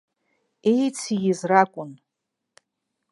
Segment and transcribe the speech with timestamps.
[0.69, 1.91] Иеициз ракәын.